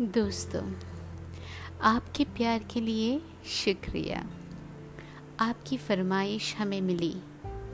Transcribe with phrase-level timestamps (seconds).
[0.00, 0.72] दोस्तों,
[1.82, 4.26] आपके प्यार के लिए शुक्रिया।
[5.40, 7.14] आपकी फरमाइश हमें मिली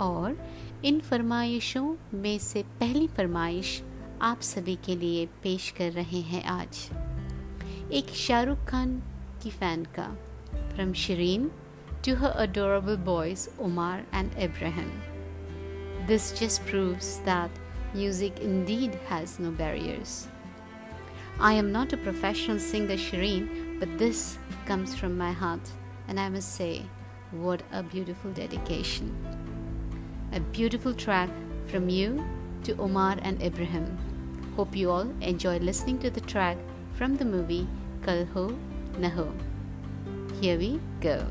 [0.01, 0.37] और
[0.85, 3.83] इन फरमाइशों में से पहली फरमाइश
[4.23, 6.89] आप सभी के लिए पेश कर रहे हैं आज।
[7.93, 9.03] एक शाहरुख खान
[9.43, 10.09] की फ़ैन का,
[10.75, 11.51] from Shireen
[12.07, 14.91] to her adorable boys Umar and Ibrahim.
[16.07, 17.51] This just proves that
[17.97, 20.32] music indeed has no barriers.
[21.41, 25.71] I am not a professional singer, Shireen, but this comes from my heart,
[26.09, 26.83] and I must say,
[27.31, 29.17] what a beautiful dedication.
[30.33, 31.31] A beautiful track
[31.67, 32.25] from you
[32.65, 33.99] to Omar and Ibrahim.
[34.57, 36.59] Hope you all enjoy listening to the track
[36.95, 37.67] from the movie
[38.03, 38.57] Kalho
[38.99, 39.33] Naho.
[40.41, 41.27] Here we go.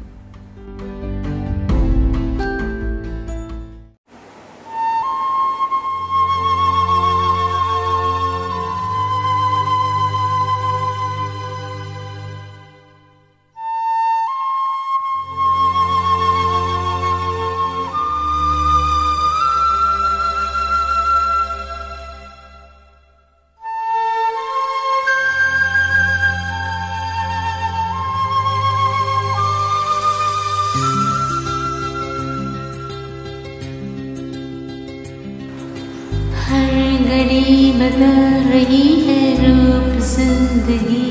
[37.82, 41.06] बदल रही है रूप ज़िंदगी।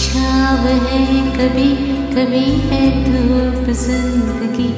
[0.00, 1.04] छाव है
[1.36, 1.68] कभी
[2.14, 4.68] कभी है धूप ज़िंदगी।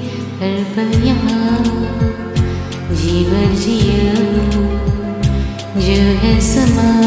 [0.40, 1.58] हर पल यहाँ
[2.94, 4.12] जीवन जियो,
[5.80, 6.97] जो है समा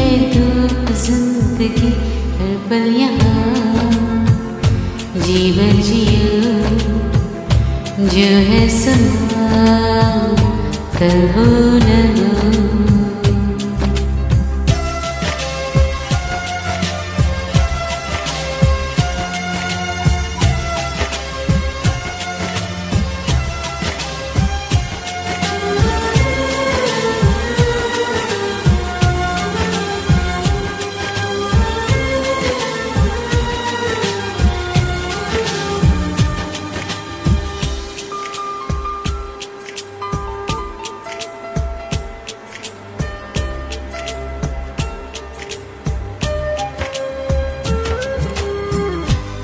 [0.00, 1.90] है धूप ज़िंदगी
[2.36, 3.88] हर पल यहाँ।
[5.24, 6.34] जीवन जियो,
[8.08, 9.48] जो है समा,
[10.98, 11.48] कल हो
[11.78, 12.79] न हो।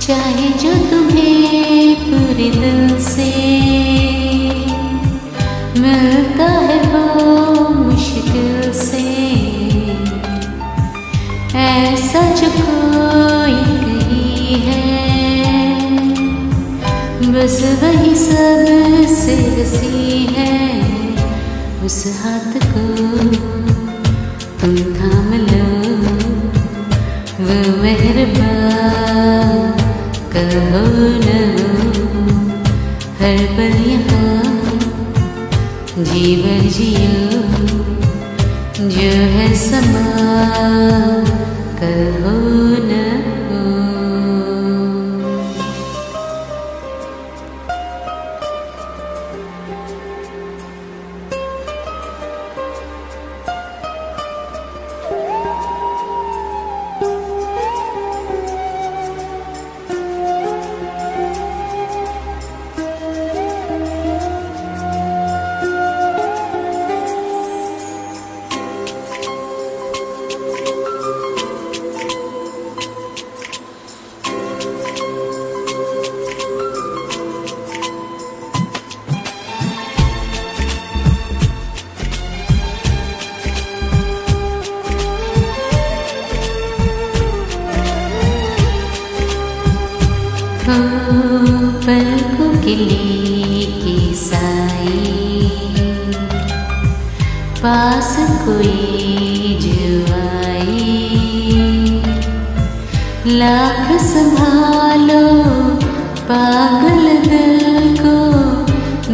[0.06, 3.24] चाहे जो तुम्हें पूरे दिल से
[5.80, 9.02] मिलता है वो मुश्किल से।
[11.56, 15.90] ऐसा जो कोई कही है,
[17.32, 20.54] बस वही सबसे रसी है,
[21.86, 22.86] उस हाथ को
[24.60, 24.76] तुम
[33.20, 34.42] हर पल यहाँ
[36.04, 37.30] जीवन जियो
[38.88, 40.26] जो है समा
[41.78, 42.45] कल न
[92.68, 95.50] के साई।
[97.62, 100.96] पास कोई जो आई
[103.26, 105.26] लाख संभालो
[106.30, 108.18] पागल दिल को,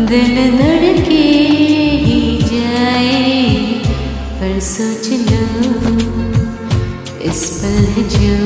[0.06, 1.22] दिल धड़के
[2.04, 3.62] ही जाए।
[4.34, 5.44] पर सोच लो,
[7.20, 8.36] इस पल जो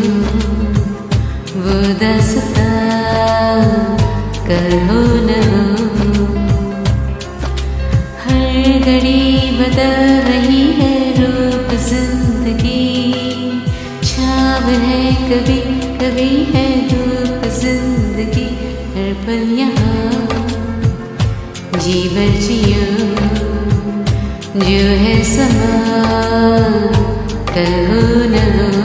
[1.60, 2.65] वो दसता
[4.48, 5.37] कहो न
[8.25, 9.22] हर घड़ी
[9.58, 9.96] बदल
[10.26, 12.84] रही है रूप ज़िंदगी।
[14.04, 15.00] छाव है
[15.31, 15.58] कभी
[16.02, 18.46] कभी है धूप ज़िंदगी।
[18.94, 20.04] हर पल यहाँ
[21.78, 22.87] जीवन जियो।
[24.58, 25.72] जो है समा
[27.50, 28.75] कल हो न हो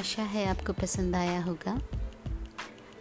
[0.00, 1.80] आशा है आपको पसंद आया होगा।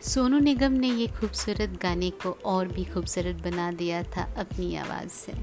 [0.03, 5.09] सोनू निगम ने ये खूबसूरत गाने को और भी खूबसूरत बना दिया था अपनी आवाज़
[5.09, 5.33] से।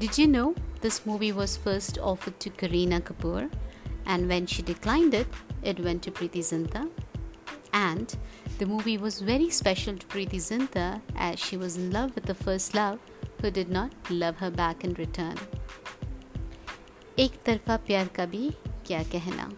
[0.00, 0.44] Did you know
[0.82, 3.50] this movie was first offer to Kareena Kapoor
[4.08, 6.86] and when she declined it it went to Preity Zinta
[7.74, 8.06] and
[8.58, 10.90] the movie was very special to Preity Zinta
[11.28, 12.98] as she was in love with the first love
[13.42, 15.36] who did not love her back in return
[17.18, 18.50] एक तरफा प्यार का भी
[18.86, 19.50] क्या कहना।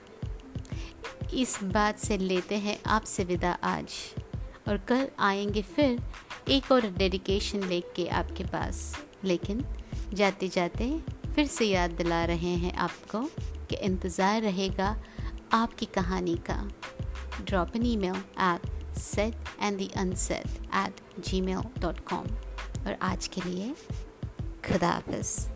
[1.34, 3.94] इस बात से लेते हैं आपसे विदा आज।
[4.68, 5.98] और कल आएँगे फिर
[6.48, 8.80] एक और डेडिकेशन लेके आपके पास।
[9.24, 9.64] लेकिन
[10.12, 10.88] जाते जाते
[11.34, 13.20] फिर से याद दिला रहे हैं आपको
[13.68, 14.96] कि इंतज़ार रहेगा
[15.52, 16.62] आपकी कहानी का।
[17.40, 20.46] Drop an email at set and the unset
[20.76, 21.00] at
[21.40, 22.26] gmail dot com
[22.86, 23.74] और आज के लिए
[24.68, 25.53] खुदा हाफिज़।